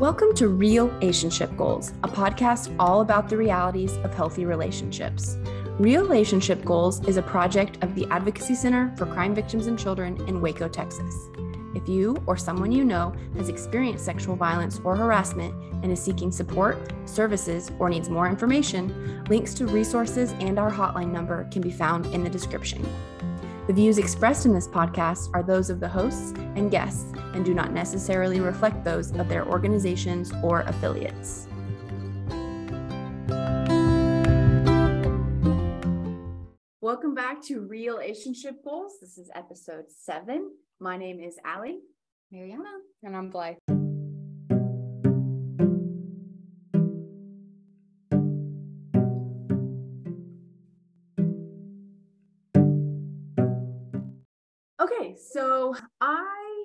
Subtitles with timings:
[0.00, 5.36] Welcome to Real Relationship Goals, a podcast all about the realities of healthy relationships.
[5.78, 10.16] Real Relationship Goals is a project of the Advocacy Center for Crime Victims and Children
[10.26, 11.28] in Waco, Texas.
[11.74, 15.52] If you or someone you know has experienced sexual violence or harassment
[15.84, 21.12] and is seeking support, services, or needs more information, links to resources and our hotline
[21.12, 22.82] number can be found in the description.
[23.70, 27.54] The views expressed in this podcast are those of the hosts and guests and do
[27.54, 31.46] not necessarily reflect those of their organizations or affiliates.
[36.80, 38.94] Welcome back to Relationship Goals.
[39.00, 40.50] This is episode seven.
[40.80, 41.78] My name is Aleigh.
[42.32, 42.72] Mariana.
[43.04, 43.79] And I'm Blythe.
[55.40, 56.64] So I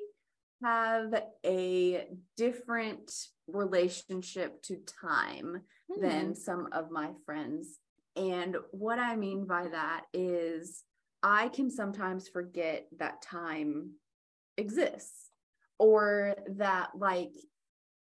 [0.64, 1.14] have
[1.46, 3.12] a different
[3.48, 6.02] relationship to time mm.
[6.02, 6.34] than hmm.
[6.34, 7.80] some of my friends.
[8.16, 10.84] And what I mean by that is
[11.22, 13.92] I can sometimes forget that time
[14.58, 15.30] exists
[15.78, 17.34] or that like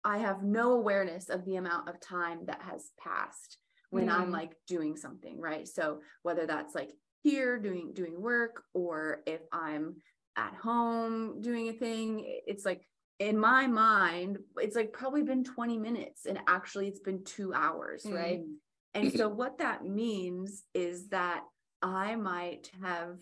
[0.03, 3.57] I have no awareness of the amount of time that has passed
[3.89, 4.13] when mm.
[4.13, 4.33] I'm hmm.
[4.33, 5.67] like doing something, right?
[5.67, 6.91] So whether that's like
[7.23, 9.95] here doing doing work or if I'm
[10.37, 12.87] at home doing a thing it's like
[13.19, 18.03] in my mind it's like probably been 20 minutes and actually it's been 2 hours
[18.03, 18.15] mm.
[18.15, 18.41] right
[18.93, 21.43] and so what that means is that
[21.81, 23.17] i might have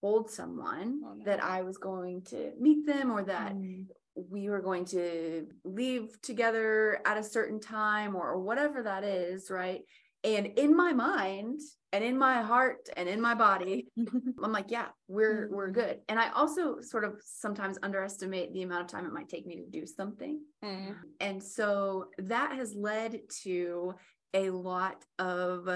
[0.00, 1.24] told someone oh, no.
[1.24, 3.84] that i was going to meet them or that mm.
[4.14, 9.50] we were going to leave together at a certain time or, or whatever that is
[9.50, 9.82] right
[10.24, 11.60] and in my mind
[11.92, 13.88] and in my heart and in my body,
[14.42, 15.80] I'm like, yeah, we're we're mm-hmm.
[15.80, 15.98] good.
[16.08, 19.56] And I also sort of sometimes underestimate the amount of time it might take me
[19.56, 20.40] to do something.
[20.64, 20.94] Mm.
[21.20, 23.94] And so that has led to
[24.34, 25.68] a lot of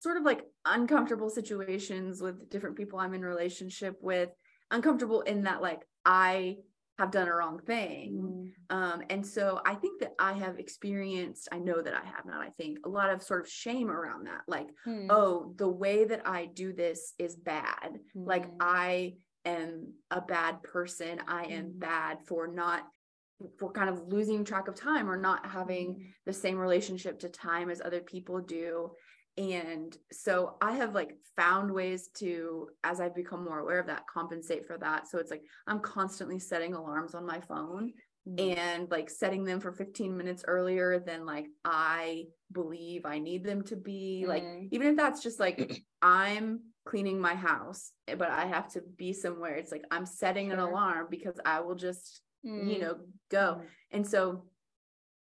[0.00, 4.30] sort of like uncomfortable situations with different people I'm in relationship with.
[4.70, 6.56] Uncomfortable in that like I
[6.98, 8.52] have done a wrong thing.
[8.70, 8.76] Mm.
[8.76, 12.40] Um, and so I think that I have experienced, I know that I have not,
[12.40, 14.42] I think, a lot of sort of shame around that.
[14.46, 15.06] Like, mm.
[15.10, 17.98] oh, the way that I do this is bad.
[18.16, 18.26] Mm.
[18.26, 21.20] Like, I am a bad person.
[21.26, 21.78] I am mm.
[21.80, 22.82] bad for not
[23.58, 26.06] for kind of losing track of time or not having mm.
[26.24, 28.90] the same relationship to time as other people do
[29.36, 34.06] and so i have like found ways to as i've become more aware of that
[34.06, 37.92] compensate for that so it's like i'm constantly setting alarms on my phone
[38.28, 38.58] mm-hmm.
[38.58, 43.62] and like setting them for 15 minutes earlier than like i believe i need them
[43.62, 44.30] to be mm-hmm.
[44.30, 48.82] like even if that's just like i'm cleaning my house eh, but i have to
[48.96, 50.54] be somewhere it's like i'm setting sure.
[50.54, 52.68] an alarm because i will just mm-hmm.
[52.68, 52.96] you know
[53.30, 53.66] go mm-hmm.
[53.90, 54.44] and so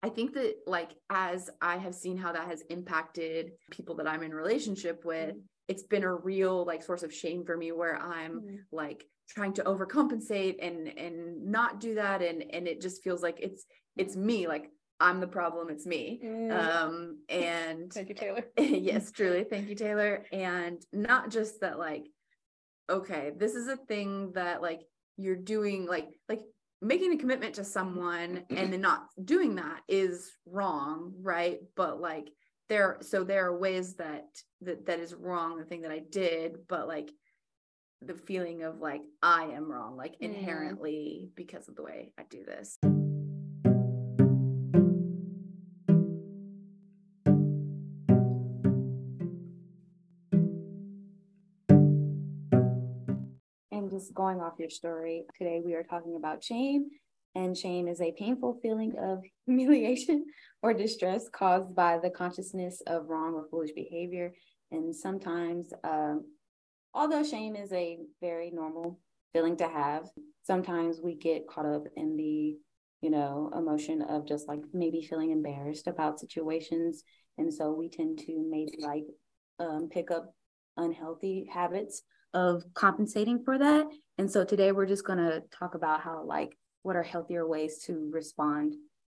[0.02, 4.22] I think that like as I have seen how that has impacted people that I'm
[4.22, 5.38] in relationship with, mm-hmm.
[5.68, 8.56] it's been a real like source of shame for me where I'm mm-hmm.
[8.72, 12.20] like trying to overcompensate and and not do that.
[12.20, 13.64] And and it just feels like it's
[13.96, 14.48] it's me.
[14.48, 15.70] Like I'm the problem.
[15.70, 16.20] It's me.
[16.24, 16.52] Mm.
[16.52, 18.44] um and thank you Taylor.
[18.58, 19.44] yes truly.
[19.44, 20.24] Thank you Taylor.
[20.32, 22.06] And not just that like
[22.90, 24.80] okay this is a thing that like
[25.16, 26.42] you're doing like like
[26.82, 32.30] making a commitment to someone and then not doing that is wrong right but like
[32.68, 34.26] there so there are ways that
[34.60, 37.10] that that is wrong the thing that i did but like
[38.02, 41.36] the feeling of like i am wrong like inherently mm.
[41.36, 42.78] because of the way i do this
[54.10, 56.86] going off your story, today we are talking about shame.
[57.34, 60.26] And shame is a painful feeling of humiliation
[60.62, 64.32] or distress caused by the consciousness of wrong or foolish behavior.
[64.70, 66.24] And sometimes, um,
[66.94, 68.98] although shame is a very normal
[69.32, 70.08] feeling to have,
[70.42, 72.56] sometimes we get caught up in the
[73.02, 77.02] you know, emotion of just like maybe feeling embarrassed about situations.
[77.36, 79.04] And so we tend to maybe like
[79.58, 80.32] um, pick up
[80.76, 82.02] unhealthy habits
[82.34, 83.86] of compensating for that.
[84.18, 87.78] And so today we're just going to talk about how, like, what are healthier ways
[87.86, 88.74] to respond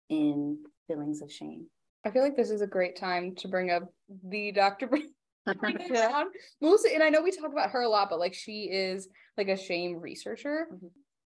[0.08, 1.66] in feelings of shame.
[2.04, 3.92] I feel like this is a great time to bring up
[4.28, 4.88] the Dr.
[5.92, 6.26] down.
[6.60, 9.48] Mostly, and I know we talk about her a lot, but like she is like
[9.48, 10.66] a shame researcher.
[10.72, 10.86] Mm-hmm.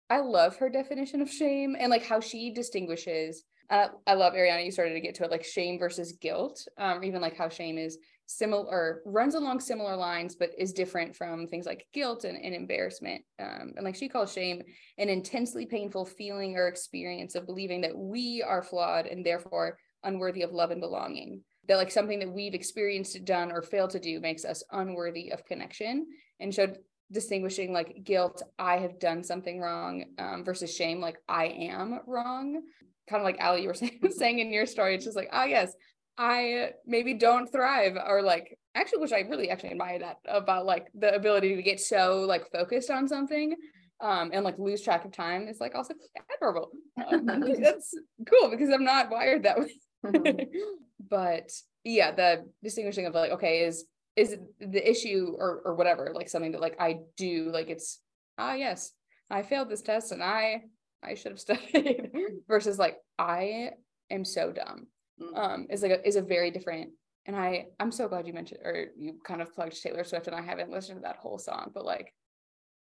[0.10, 3.44] I love her definition of shame and like how she distinguishes.
[3.70, 4.66] Uh, I love Ariana.
[4.66, 7.50] You started to get to it, like shame versus guilt, um, or even like how
[7.50, 7.98] shame is
[8.30, 12.54] similar or runs along similar lines, but is different from things like guilt and, and
[12.54, 13.24] embarrassment.
[13.40, 14.62] Um, and like she calls shame
[15.00, 20.44] an intensely painful feeling or experience of believing that we are flawed and therefore unworthy
[20.44, 21.42] of love and belonging.
[21.68, 25.46] That like something that we've experienced, done, or failed to do makes us unworthy of
[25.46, 26.06] connection.
[26.40, 26.78] And showed
[27.12, 32.62] distinguishing like guilt, I have done something wrong, um, versus shame, like I am wrong.
[33.10, 35.46] Kind of like Aleigh, you were saying, saying in your story, it's just like, oh,
[35.46, 35.74] yes,
[36.20, 40.88] I maybe don't thrive or like actually which I really actually admire that about like
[40.94, 43.56] the ability to get so like focused on something
[44.02, 45.94] um and like lose track of time is like also
[46.32, 46.70] admirable.
[46.98, 47.26] Um,
[47.62, 47.94] that's
[48.30, 49.74] cool because I'm not wired that way.
[50.06, 50.44] Mm-hmm.
[51.10, 51.52] but
[51.86, 53.86] yeah, the distinguishing of like okay is
[54.18, 58.02] is the issue or or whatever like something that like I do like it's
[58.38, 58.92] ah yes
[59.30, 60.64] I failed this test and I
[61.02, 62.12] I should have studied
[62.50, 63.72] versus like I
[64.10, 64.88] am so dumb.
[65.36, 66.90] Um is like a, is a very different
[67.26, 70.36] and i i'm so glad you mentioned or you kind of plugged taylor swift and
[70.36, 72.14] i haven't listened to that whole song but like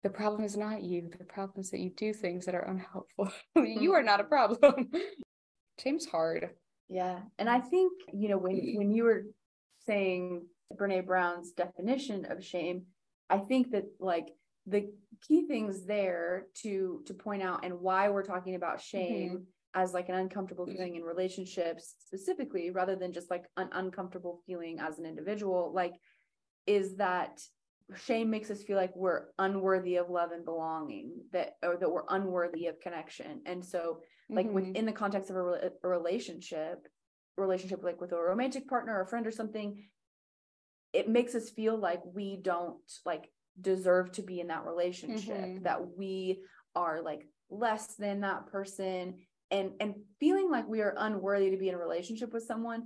[0.04, 3.32] the problem is not you the problem is that you do things that are unhelpful.
[3.56, 4.92] You are not a problem.
[5.80, 6.52] Shame's hard.
[6.90, 9.24] Yeah and i think you know when when you were
[9.88, 10.46] saying
[10.76, 12.84] brene brown's definition of shame
[13.30, 14.28] i think that like
[14.68, 14.90] the
[15.28, 19.44] key things there to to point out and why we're talking about shame mm-hmm
[19.76, 24.80] as like an uncomfortable feeling in relationships specifically rather than just like an uncomfortable feeling
[24.80, 25.94] as an individual like
[26.66, 27.42] is that
[27.96, 32.06] shame makes us feel like we're unworthy of love and belonging that or that we're
[32.10, 34.00] unworthy of connection and so
[34.30, 34.56] like mm-hmm.
[34.56, 36.88] within the context of a, a relationship
[37.38, 39.84] relationship like with a romantic partner or a friend or something
[40.94, 43.30] it makes us feel like we don't like
[43.60, 45.64] deserve to be in that relationship mm-hmm.
[45.64, 46.40] that we
[46.76, 49.16] are like less than that person
[49.56, 52.84] and and feeling like we are unworthy to be in a relationship with someone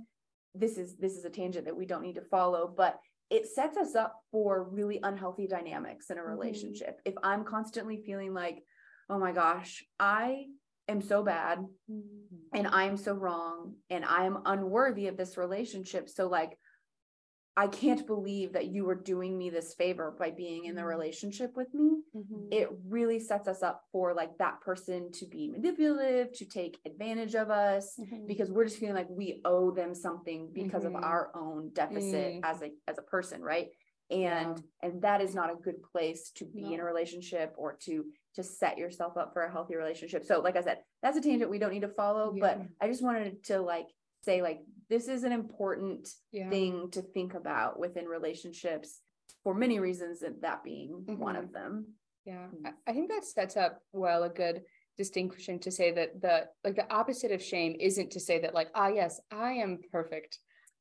[0.54, 3.76] this is this is a tangent that we don't need to follow but it sets
[3.76, 6.30] us up for really unhealthy dynamics in a mm-hmm.
[6.30, 7.10] relationship mm-hmm.
[7.10, 8.62] if i'm constantly feeling like
[9.08, 10.44] oh my gosh i
[10.88, 12.36] am so bad mm-hmm.
[12.54, 16.56] and i'm so wrong and i am unworthy of this relationship so like
[17.56, 20.90] I can't believe that you were doing me this favor by being in the mm-hmm.
[20.90, 22.02] relationship with me.
[22.16, 22.52] Mm-hmm.
[22.52, 27.34] It really sets us up for like that person to be manipulative, to take advantage
[27.34, 28.26] of us mm-hmm.
[28.26, 31.04] because we're just feeling like we owe them something because of mm-hmm.
[31.04, 32.40] our own deficit mm.
[32.44, 33.68] as a as a person, right?
[34.10, 34.88] And yeah.
[34.88, 36.74] and that is not a good place to be no.
[36.74, 38.04] in a relationship or to
[38.36, 40.24] to set yourself up for a healthy relationship.
[40.24, 42.40] So like I said, that's a tangent we don't need to follow, yeah.
[42.40, 43.86] but I just wanted to like
[44.22, 44.60] say like
[44.90, 46.50] this is an important yeah.
[46.50, 49.00] thing to think about within relationships
[49.42, 51.18] for many reasons and that being mm-hmm.
[51.18, 51.86] one of them
[52.26, 52.70] yeah mm.
[52.86, 54.62] i think that sets up well a good
[54.98, 58.68] distinction to say that the like the opposite of shame isn't to say that like
[58.74, 60.38] ah yes i am perfect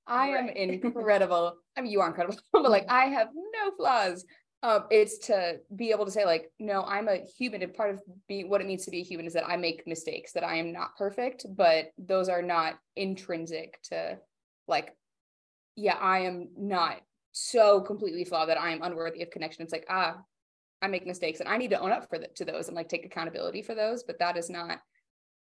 [0.08, 0.58] i right.
[0.58, 4.26] am incredible i mean you are incredible but like i have no flaws
[4.62, 7.62] um, it's to be able to say like no i'm a human.
[7.62, 9.88] And part of being what it means to be a human is that i make
[9.88, 14.18] mistakes that i am not perfect but those are not intrinsic to
[14.68, 14.96] like
[15.76, 16.98] yeah i am not
[17.32, 19.64] so completely flawed that i am unworthy of connection.
[19.64, 20.18] It's like ah
[20.82, 22.90] i make mistakes and i need to own up for the, to those and like
[22.90, 24.04] take accountability for those.
[24.04, 24.80] But that is not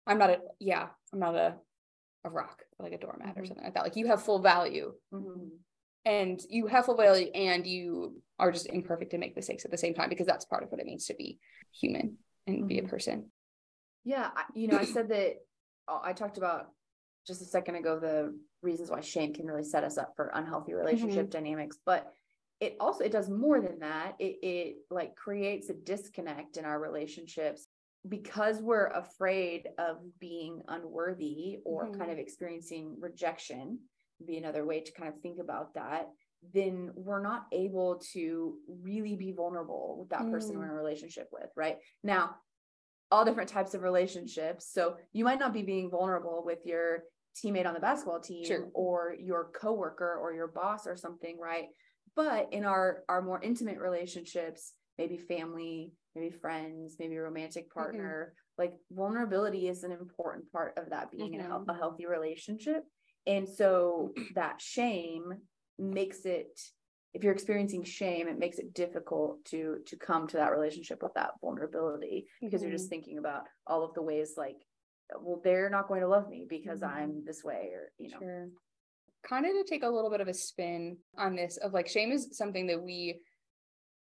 [0.06, 1.54] i'm not a yeah i'm not a
[2.24, 3.40] a rock like a doormat mm-hmm.
[3.40, 3.84] or something like that.
[3.84, 5.48] Like you have full value mm-hmm.
[6.04, 9.78] and you have full value and you are just imperfect and make mistakes at the
[9.78, 11.38] same time because that's part of what it means to be
[11.72, 12.66] human and mm-hmm.
[12.66, 12.90] be a mm-hmm.
[12.90, 13.30] person
[14.04, 15.36] yeah you know i said that
[15.88, 16.66] uh, i talked about
[17.26, 20.74] just a second ago the reasons why shame can really set us up for unhealthy
[20.74, 21.42] relationship mm-hmm.
[21.42, 22.12] dynamics but
[22.60, 26.80] it also it does more than that it, it like creates a disconnect in our
[26.80, 27.66] relationships
[28.08, 31.98] because we're afraid of being unworthy or mm-hmm.
[31.98, 33.78] kind of experiencing rejection
[34.26, 36.08] be another way to kind of think about that
[36.52, 40.58] then we're not able to really be vulnerable with that person mm.
[40.58, 42.36] we're in a relationship with right now
[43.10, 47.04] all different types of relationships so you might not be being vulnerable with your
[47.36, 48.68] teammate on the basketball team sure.
[48.74, 51.66] or your coworker or your boss or something right
[52.16, 58.32] but in our our more intimate relationships maybe family maybe friends maybe a romantic partner
[58.32, 58.62] mm-hmm.
[58.62, 61.44] like vulnerability is an important part of that being mm-hmm.
[61.44, 62.84] in a, a healthy relationship
[63.26, 65.34] and so that shame
[65.78, 66.60] makes it
[67.12, 71.14] if you're experiencing shame it makes it difficult to to come to that relationship with
[71.14, 72.68] that vulnerability because mm-hmm.
[72.68, 72.90] you're just mm-hmm.
[72.90, 74.56] thinking about all of the ways like
[75.20, 76.98] well they're not going to love me because mm-hmm.
[76.98, 78.48] i'm this way or you know sure.
[79.26, 82.10] kind of to take a little bit of a spin on this of like shame
[82.10, 83.20] is something that we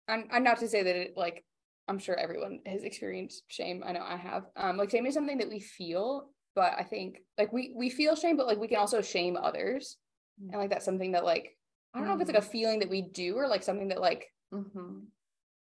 [0.08, 1.44] i'm, I'm not to say that it like
[1.88, 5.38] i'm sure everyone has experienced shame i know i have um like shame is something
[5.40, 8.80] that we feel but I think like we we feel shame, but like we can
[8.80, 9.98] also shame others.
[10.42, 10.52] Mm-hmm.
[10.52, 11.56] And like that's something that like
[11.94, 14.02] I don't know if it's like a feeling that we do or like something that
[14.02, 15.06] like Mhm.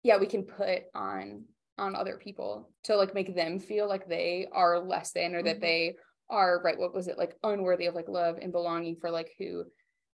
[0.03, 1.45] yeah we can put on
[1.77, 5.57] on other people to like make them feel like they are less than or that
[5.57, 5.61] Mhm.
[5.61, 5.95] they
[6.29, 9.65] are right what was it like unworthy of like love and belonging for like who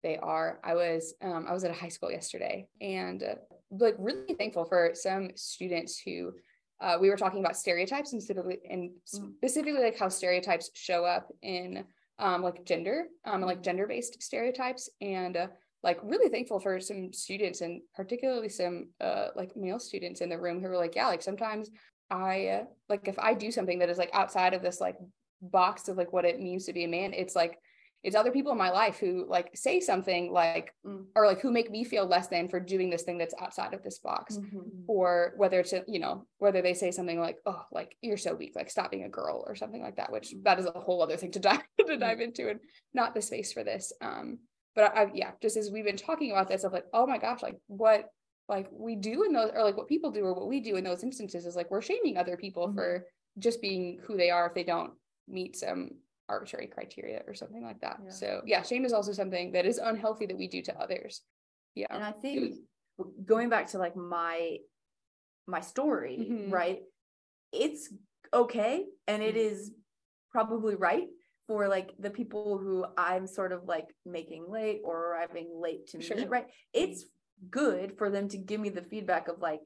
[0.03, 3.35] they are i was um i was at a high school yesterday and uh,
[3.71, 6.33] like really thankful for some students who
[6.81, 9.35] uh, we were talking about stereotypes and specifically and Mm.
[9.39, 11.85] specifically like how stereotypes show up in
[12.19, 15.47] um like gender um and like gender based stereotypes and uh,
[15.87, 20.39] like really thankful for some students and particularly some uh like male students in the
[20.45, 21.71] room who were like yeah like sometimes
[22.11, 24.97] i uh, like if i do something that is like outside of this like
[25.41, 27.55] box of like what it means to be a man it's like
[28.05, 31.07] it's other people in my life who like say something like Mm.
[31.17, 33.83] or like who make me feel less than for doing this thing that's outside of
[33.83, 34.85] this box Mhm.
[34.87, 38.55] or whether it's you know whether they say something like oh like you're so weak
[38.57, 41.17] like stop being a girl or something like that which that is a whole other
[41.17, 42.61] thing to dive to dive into and
[42.95, 44.39] not the space for this um
[44.77, 47.43] but I, yeah just as we've been talking about this of like oh my gosh
[47.43, 48.09] like what
[48.49, 50.85] like we do in those or like what people do or what we do in
[50.85, 52.75] those instances is like we're shaming other people Mhm.
[52.75, 53.07] for
[53.39, 54.93] just being who they are if they don't
[55.27, 55.91] meet some
[56.29, 58.11] arbitrary criteria or something like that Yeah.
[58.11, 61.23] so yeah shame is also something that is unhealthy that we do to others
[61.75, 62.55] yeah And I think
[63.25, 64.59] going back to like my
[65.49, 66.51] my story, Mhm.
[66.51, 66.81] right?
[67.53, 67.93] It's
[68.35, 69.39] okay and it Mhm.
[69.51, 69.73] is
[70.31, 71.09] probably right
[71.47, 76.01] for like the people who I'm sort of like making late or arriving late to
[76.01, 76.17] Sure.
[76.17, 76.47] meet, right?
[76.73, 77.07] It's
[77.51, 79.61] good for them to give me the feedback of like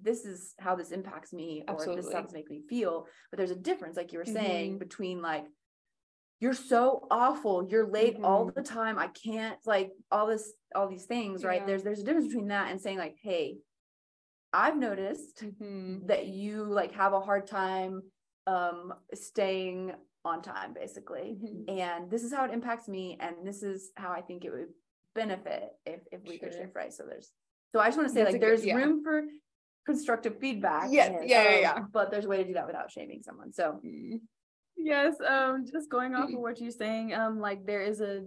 [0.00, 2.22] this is how this impacts me or this Absolutely.
[2.22, 3.06] this make me feel.
[3.30, 4.78] But there's a difference, like you were saying, Mhm.
[4.80, 5.46] between like
[6.40, 8.54] you're so awful you're late all Mhm.
[8.54, 11.66] the time i can't like all this all these things right Yeah.
[11.66, 13.56] there's there's a difference between that and saying like hey
[14.52, 16.06] i've noticed Mhm.
[16.08, 18.02] that you like have a hard time
[18.48, 19.94] um staying
[20.24, 21.68] on time basically Mhm.
[21.78, 24.72] and this is how it impacts me and this is how i think it would
[25.14, 27.30] benefit if if we could shift right so there's
[27.72, 28.76] so i just want to say That's like good- there's yeah.
[28.76, 29.22] room for
[29.86, 31.78] constructive feedback Yes, yeah, yeah, um, yeah.
[31.92, 34.20] but there's a way to do that without shaming someone so Mm.
[34.76, 38.24] Yes, um, just going off of what you're saying, um, like there is a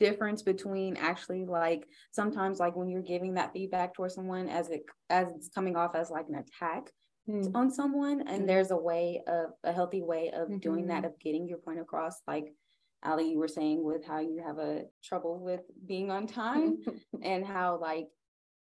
[0.00, 4.84] difference between actually like sometimes like when you're giving that feedback towards someone as it
[5.10, 6.90] as it's coming off as like an attack
[7.28, 7.54] Mm.
[7.56, 8.46] on someone and Mhm.
[8.46, 11.06] there's a way of a healthy way of doing that Mhm.
[11.06, 12.54] of getting your point across like
[13.02, 16.78] Aleigh you were saying with how you have a trouble with being on time
[17.22, 18.08] and how like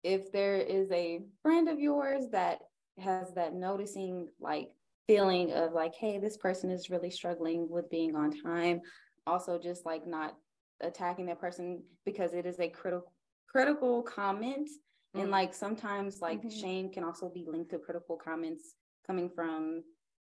[0.04, 2.60] if there is a friend of yours that
[2.98, 4.70] has that noticing like
[5.08, 8.80] feeling of like hey this person is really struggling with being on time
[9.26, 10.36] also just like not
[10.80, 13.12] attacking that person because it is a critical
[13.48, 14.68] critical comment
[15.16, 15.32] and Mm.
[15.32, 16.50] like sometimes like Mhm.
[16.50, 18.74] shame can also be linked to critical comments
[19.06, 19.82] coming from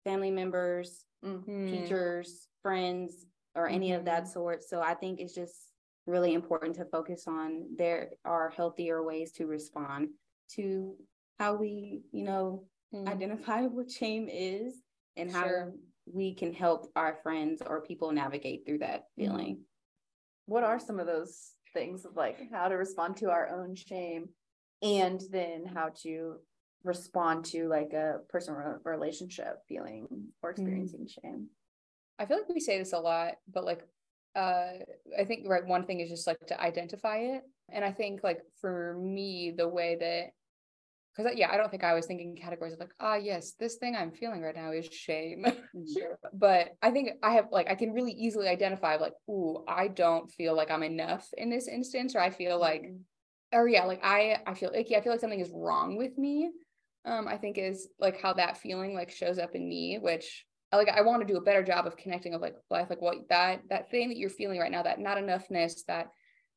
[0.03, 1.69] family members Mm.
[1.69, 3.25] teachers friends
[3.55, 5.73] or any of that sort so i think it's just
[6.05, 10.09] really important to focus on there are healthier ways to respond
[10.49, 10.97] to
[11.39, 13.07] how we you know Mm.
[13.07, 14.83] identify what shame is
[15.15, 15.73] and how Sure.
[16.05, 19.65] we can help our friends or people navigate through that feeling
[20.45, 24.29] what are some of those things of like how to respond to our own shame
[24.83, 26.35] and then how to
[26.83, 30.07] respond to like a personal relationship feeling
[30.41, 31.47] or experiencing shame
[32.19, 33.81] I feel like we say this a lot, but like
[34.35, 34.73] uh
[35.17, 37.43] I think right one thing is just like to identify it.
[37.71, 40.31] And I think like for me, the way that
[41.15, 43.95] because yeah, I don't think I was thinking categories of like, ah yes, this thing
[43.95, 45.45] I'm feeling right now is shame.
[45.93, 46.17] sure.
[46.33, 50.31] but I think I have like I can really easily identify like, ooh, I don't
[50.31, 52.91] feel like I'm enough in this instance, or I feel like
[53.53, 54.95] or yeah, like I I feel icky.
[54.95, 56.51] I feel like something is wrong with me.
[57.05, 60.89] Um, I think is like how that feeling like shows up in me, which like
[60.89, 63.62] I want to do a better job of connecting of like life, like what that
[63.69, 66.07] that thing that you're feeling right now, that not enoughness, that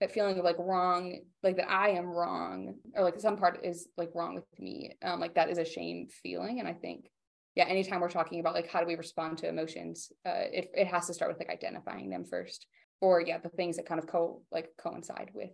[0.00, 3.88] that feeling of like wrong, like that I am wrong, or like some part is
[3.96, 4.92] like wrong with me.
[5.02, 6.60] Um, like that is a shame feeling.
[6.60, 7.10] And I think,
[7.54, 10.86] yeah, anytime we're talking about like how do we respond to emotions, uh, it it
[10.86, 12.66] has to start with like identifying them first.
[13.00, 15.50] Or yeah, the things that kind of co like coincide with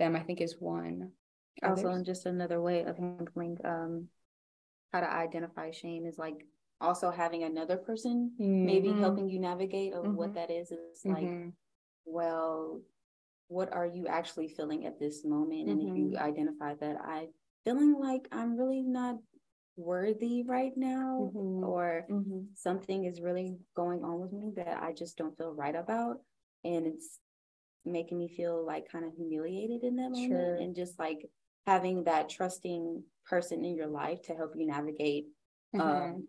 [0.00, 1.12] them, I think is one.
[1.62, 1.96] also Others?
[1.96, 4.08] and just another way of handling um
[4.92, 6.46] how to identify shame is like
[6.80, 8.98] also having another person maybe Mhm.
[8.98, 10.14] helping you navigate of Mhm.
[10.14, 11.52] what that is it's like Mhm.
[12.06, 12.80] well
[13.48, 17.28] what are you actually feeling at this moment and if you identify that i
[17.64, 19.16] feeling like i'm really not
[19.76, 21.62] worthy right now Mhm.
[21.72, 22.46] or Mhm.
[22.54, 26.16] something is really going on with me that i just don't feel right about
[26.64, 27.20] and it's
[27.84, 30.54] making me feel like kind of humiliated in that moment Sure.
[30.56, 31.28] and just like
[31.66, 35.26] having that trusting person in your life to help you navigate
[35.74, 35.80] Mhm.
[35.80, 36.28] um,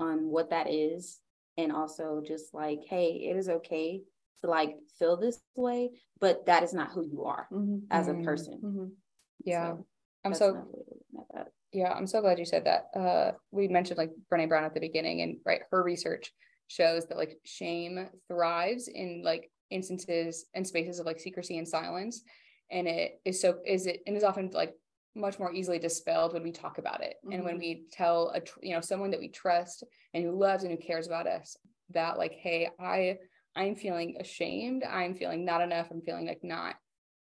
[0.00, 1.20] on what that is
[1.56, 4.02] and also just like hey it is okay
[4.40, 7.86] to like feel this way, but that is not who you are Mhm.
[7.90, 8.24] as a Mhm.
[8.24, 8.60] person.
[8.60, 8.96] Mhm.
[9.44, 9.76] Yeah.
[9.76, 9.86] So
[10.24, 11.52] I'm so another way of looking at that.
[11.72, 12.90] Yeah, I'm so glad you said that.
[12.94, 16.34] Uh, we mentioned like Brene Brown at the beginning, and right, her research
[16.66, 22.22] shows that like shame thrives in like instances and spaces of like secrecy and silence,
[22.70, 24.74] and it is so is it and is often like
[25.14, 27.58] much more easily dispelled when we talk about it and when Mhm.
[27.58, 30.78] we tell a tr- you know someone that we trust and who loves and who
[30.78, 31.56] cares about us
[31.90, 33.18] that like hey I
[33.54, 36.76] I'm feeling ashamed I'm feeling not enough I'm feeling like not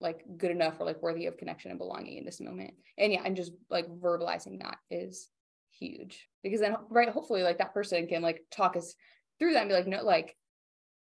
[0.01, 3.23] like good enough or like worthy of connection and belonging in this moment and yeah
[3.25, 5.31] and just like verbalizing that is
[5.71, 8.97] huge because then right hopefully like that person can like talk us
[9.39, 10.37] through that and be like no like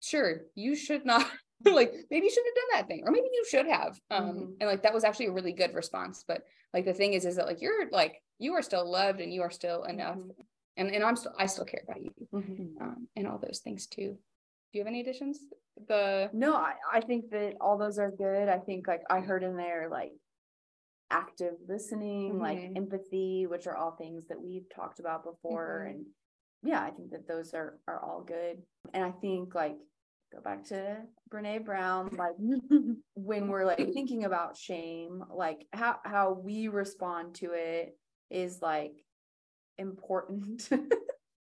[0.05, 1.27] sure you should not
[1.65, 4.57] like maybe you shouldn't have done that thing or maybe you should have um Mhm.
[4.61, 6.43] and like that was actually a really good response but
[6.75, 9.43] like the thing is is that like you're like you are still loved and you
[9.43, 10.31] are still enough Mhm.
[10.77, 12.81] and and i'm still i still care about you Mhm.
[12.81, 14.11] um and all those things too
[14.73, 15.39] do you have any additions
[15.89, 18.49] the No, I, I think that all those are good.
[18.49, 20.13] I think like I heard in there like
[21.11, 22.77] active listening, like Mhm.
[22.77, 25.85] empathy, which are all things that we've talked about before.
[25.85, 25.91] Mhm.
[25.91, 26.07] And
[26.63, 28.65] yeah, I think that those are are all good.
[28.93, 29.77] And I think like
[30.35, 30.99] go back to
[31.31, 32.35] Brene Brown, like
[33.15, 37.97] when we're like thinking about shame, like how how we respond to it
[38.31, 38.93] is like
[39.79, 40.69] important.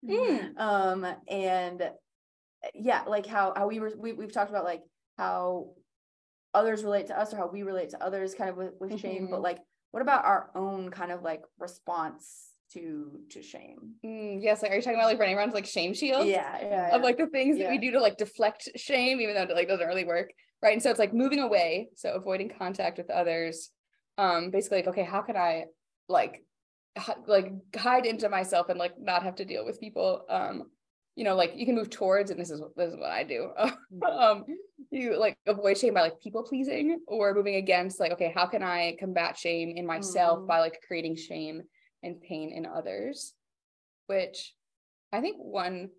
[0.02, 0.59] Mm.
[0.59, 1.90] um and
[2.75, 4.80] yeah like how how we were we, we've talked about like
[5.18, 5.75] how
[6.54, 9.28] others relate to us or how we relate to others kind of with, with shame
[9.30, 9.42] but Mhm.
[9.42, 9.59] like
[9.90, 14.77] what about our own kind of like response to to shame Mm, yes like are
[14.77, 17.59] you talking about like running around like shame shields yeah yeah, of like the things
[17.59, 20.31] that we do to like deflect shame, even though it like doesn't really work.
[20.62, 20.73] Right.
[20.75, 21.89] And so it's like moving away.
[21.97, 23.71] So avoiding contact with others.
[24.19, 25.65] Um, basically like, okay, how can I
[26.09, 26.45] like
[27.27, 30.25] like hide into myself and like not have to deal with people?
[30.29, 30.65] Um,
[31.17, 33.50] you know, like you can move towards, and this is this is what I do.
[34.11, 34.45] um,
[34.91, 38.62] you like avoid shame by like people pleasing or moving against like, okay, how can
[38.62, 40.47] I combat shame in myself Mhm.
[40.47, 41.62] by like creating shame
[42.02, 43.35] and pain in others?
[44.07, 44.54] Which
[45.12, 45.90] I think one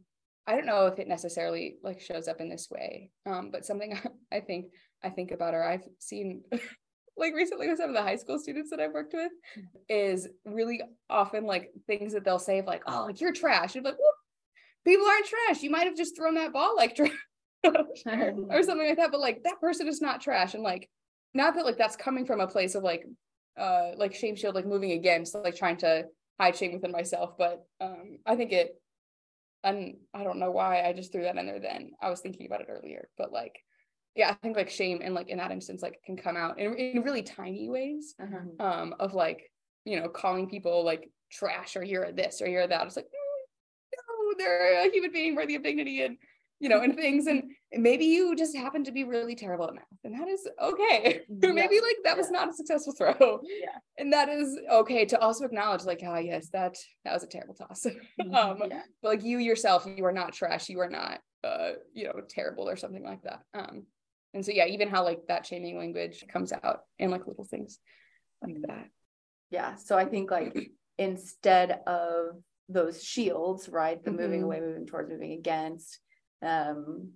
[0.47, 3.11] I don't know if it necessarily like shows up in this way.
[3.25, 3.97] Um, but something
[4.33, 4.67] I think
[5.03, 6.43] I think about or I've seen
[7.17, 9.31] like recently with some of the high school students that I've worked with
[9.89, 13.75] is really often like things that they'll say of like, oh, like you're trash.
[13.75, 14.15] And like, "Whoop,
[14.85, 15.61] people aren't trash.
[15.61, 17.11] You might have just thrown that ball like trash
[17.63, 19.11] or something like that.
[19.11, 20.53] But like that person is not trash.
[20.53, 20.89] And like
[21.33, 23.05] not that like that's coming from a place of like
[23.57, 26.05] uh like shame shield, like moving against, like trying to
[26.39, 27.37] hide shame within myself.
[27.37, 28.75] But um I think it
[29.63, 31.91] and I don't know why I just threw that in there then.
[32.01, 33.59] I was thinking about it earlier, but like,
[34.15, 36.73] yeah, I think like shame and like in that instance, like can come out in,
[36.75, 38.65] in really tiny ways Uh-huh.
[38.65, 39.51] um of like,
[39.85, 42.87] you know, calling people like trash or you're this or you're that.
[42.87, 43.41] It's like, "Mm,
[43.93, 46.17] no, they're a human being worthy of dignity and
[46.61, 47.27] you know, and things.
[47.27, 51.21] And maybe you just happen to be really terrible at math, and that is okay.
[51.43, 53.41] Or maybe like that was not a successful throw.
[53.43, 53.77] Yeah.
[53.97, 57.55] And that is okay to also acknowledge, like, ah, yes, that that was a terrible
[57.55, 57.85] toss.
[58.33, 62.05] um, yeah but like you yourself you are not trash you are not uh you
[62.05, 63.83] know terrible or something like that um
[64.35, 67.79] and so yeah even how like that shaming language comes out in like little things
[68.43, 68.87] like that
[69.49, 70.55] yeah so i think like
[70.99, 72.35] instead of
[72.69, 74.45] those shields right the moving Mhm.
[74.45, 75.99] away moving towards moving against
[76.43, 77.09] um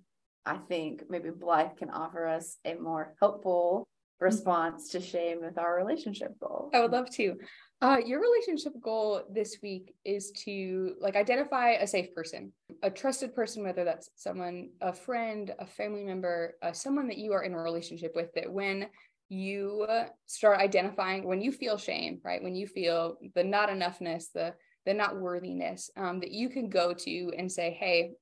[0.44, 3.86] i think maybe blythe can offer us a more helpful
[4.20, 7.34] response to shame with our relationship goal i would love to.
[7.82, 12.50] Uh your relationship goal this week is to like identify a safe person
[12.82, 17.34] a trusted person whether that's someone a friend a family member uh, someone that you
[17.34, 18.86] are in a relationship with that when
[19.28, 19.86] you
[20.26, 22.42] start identifying when you feel shame right?
[22.42, 26.94] When you feel the not enoughness the the not worthiness um, that you can go
[26.94, 28.12] to and say hey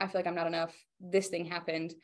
[0.00, 0.74] i feel like i'm not enough.
[1.00, 1.94] This thing happened.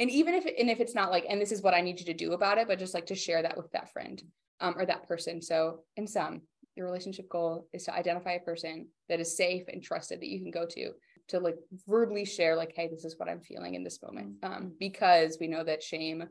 [0.00, 2.06] And even if and if it's not like and this is what i need you
[2.06, 4.22] to do about it but just like to share that with that friend
[4.60, 5.42] um, or that person.
[5.42, 6.42] So in sum
[6.76, 10.40] your relationship goal is to identify a person that is safe and trusted that you
[10.40, 10.92] can go to
[11.26, 11.56] to like
[11.88, 14.36] verbally share like hey this is what i'm feeling in this moment.
[14.44, 16.22] Um, because we know that shame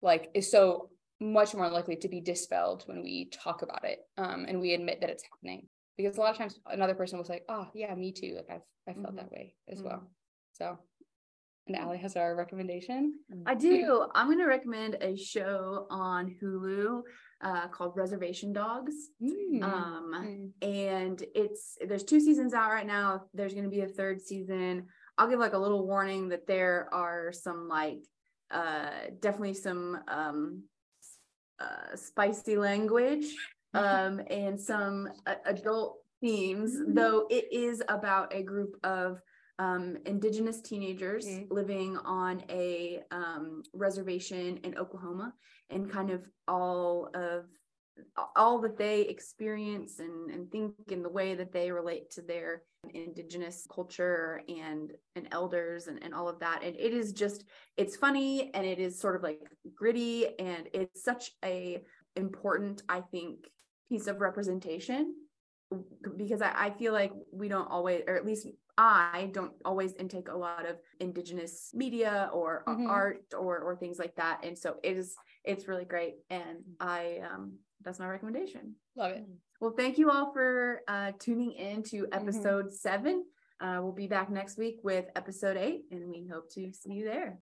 [0.00, 4.44] like is so much more likely to be dispelled when we talk about it um,
[4.46, 5.66] and we admit that it's happening.
[5.96, 8.34] Because a lot of times another person was like oh yeah me too.
[8.36, 9.16] Like i've i felt Mhm.
[9.16, 9.84] that way as Mhm.
[9.86, 10.10] well
[10.58, 10.78] so
[11.66, 13.14] and Aleigh has our recommendation
[13.46, 14.06] I do.
[14.14, 17.02] I'm going to recommend a show on Hulu
[17.42, 18.94] uh, called Reservation Dogs.
[19.22, 19.62] Mm.
[19.62, 20.50] Um, Mm.
[20.62, 23.24] and it's there's two seasons out right now.
[23.34, 24.86] There's going to be a third season.
[25.18, 28.00] I'll give like a little warning that there are some like
[28.50, 28.90] uh
[29.20, 30.62] definitely some um
[31.60, 33.26] uh spicy language
[33.74, 39.20] um and some uh, adult themes though it is about a group of
[39.58, 41.50] um, indigenous teenagers Mhm.
[41.50, 45.34] living on a um, reservation in Oklahoma
[45.70, 47.46] and kind of all of
[48.36, 52.62] all that they experience and, and think in the way that they relate to their
[52.94, 57.44] indigenous culture and and elders and, and all of that and it is just
[57.76, 59.40] it's funny and it is sort of like
[59.74, 61.82] gritty and it's such a
[62.14, 63.48] important i think
[63.88, 65.12] piece of representation
[66.16, 68.46] because I, I feel like we don't always or at least
[68.80, 72.88] i don't always intake a lot of indigenous media or Mhm.
[72.88, 75.14] art or or things like that and so it is
[75.44, 79.24] it's really great and i um that's my recommendation Love it.
[79.60, 82.14] well thank you all for uh tuning in to Mm-hmm.
[82.20, 83.24] episode seven
[83.60, 87.04] uh we'll be back next week with episode eight and we hope to see you
[87.04, 87.40] there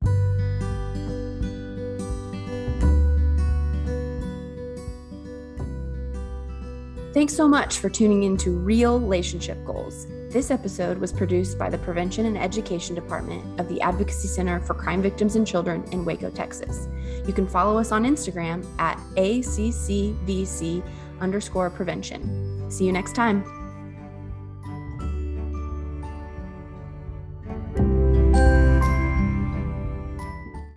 [7.12, 10.06] Thanks so much for tuning in to Real Relationship Goals.
[10.32, 14.72] This episode was produced by the Prevention and Education Department of the Advocacy Center for
[14.72, 16.88] Crime Victims and Children in Waco, Texas.
[17.26, 20.82] You can follow us on Instagram at ACCVC
[21.20, 22.64] underscore prevention.
[22.70, 23.61] See you next time.